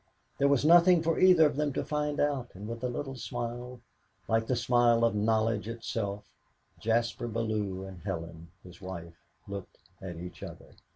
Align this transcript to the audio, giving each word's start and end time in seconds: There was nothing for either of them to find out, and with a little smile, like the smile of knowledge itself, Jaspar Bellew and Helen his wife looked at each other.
There 0.39 0.47
was 0.47 0.65
nothing 0.65 1.03
for 1.03 1.19
either 1.19 1.45
of 1.45 1.57
them 1.57 1.73
to 1.73 1.85
find 1.85 2.19
out, 2.19 2.49
and 2.55 2.67
with 2.67 2.83
a 2.83 2.89
little 2.89 3.15
smile, 3.15 3.81
like 4.27 4.47
the 4.47 4.55
smile 4.55 5.03
of 5.05 5.13
knowledge 5.13 5.67
itself, 5.67 6.25
Jaspar 6.79 7.27
Bellew 7.27 7.85
and 7.85 8.01
Helen 8.01 8.49
his 8.63 8.81
wife 8.81 9.19
looked 9.47 9.77
at 10.01 10.15
each 10.15 10.41
other. 10.41 10.71